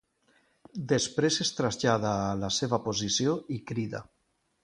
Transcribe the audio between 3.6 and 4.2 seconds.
crida.